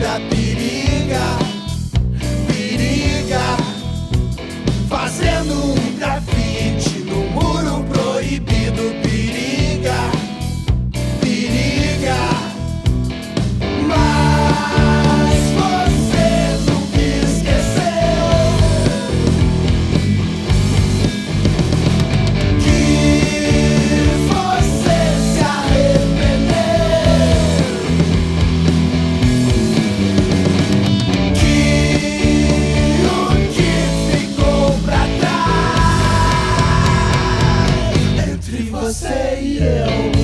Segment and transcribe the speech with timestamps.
[0.00, 0.49] that be
[38.92, 40.19] say yeah.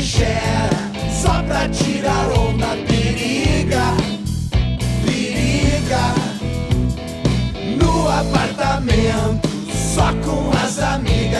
[0.00, 2.68] Só pra tirar onda.
[2.86, 3.96] Periga,
[5.04, 6.14] periga.
[7.76, 9.48] No apartamento,
[9.94, 11.37] só com as amigas.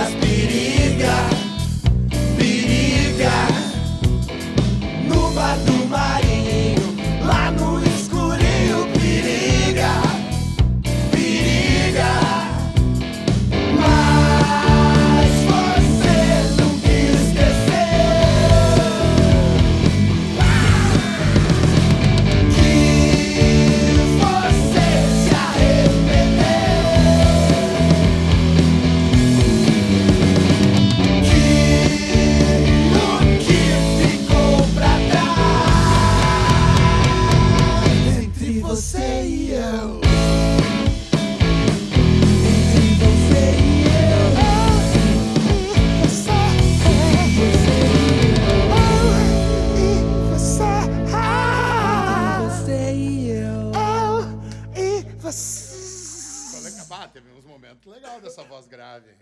[55.28, 59.14] Quando acabar, teve uns momentos legais dessa voz grave.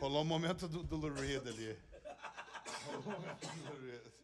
[0.00, 1.14] Rolou um momento do, do Lou
[1.46, 1.78] ali.
[2.86, 4.23] Rolou um momento do Lou Reed.